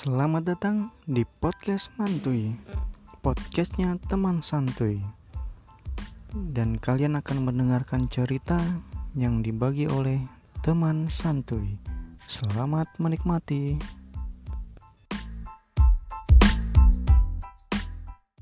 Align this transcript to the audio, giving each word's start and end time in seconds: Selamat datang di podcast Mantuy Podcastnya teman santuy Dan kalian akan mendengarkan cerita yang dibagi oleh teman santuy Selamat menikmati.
Selamat 0.00 0.48
datang 0.48 0.96
di 1.04 1.28
podcast 1.28 1.92
Mantuy 2.00 2.56
Podcastnya 3.20 4.00
teman 4.08 4.40
santuy 4.40 4.96
Dan 6.32 6.80
kalian 6.80 7.20
akan 7.20 7.44
mendengarkan 7.44 8.08
cerita 8.08 8.56
yang 9.12 9.44
dibagi 9.44 9.84
oleh 9.92 10.24
teman 10.64 11.12
santuy 11.12 11.76
Selamat 12.24 12.88
menikmati. 12.96 13.76